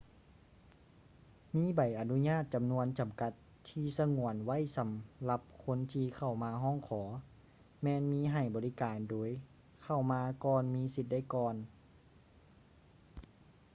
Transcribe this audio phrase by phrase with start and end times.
[1.55, 3.31] ມີໃບອະນຸຍາດຈຳນວນຈຳກັດ
[3.69, 7.01] ທີ່ສະຫງວນໄວ້ສຳລັບຄົນທີ່ເຂົ້າມາຮ້ອງຂໍ
[7.83, 9.29] ແມ່ນມີໃຫ້ບໍລິການໂດຍ
[9.83, 11.55] ເຂົ້າມາກ່ອນມີສິດໄດ້ກ່ອນ